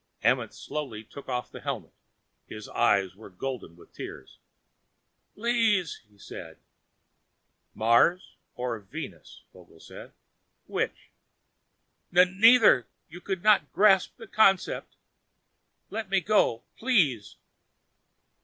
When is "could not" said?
13.21-13.71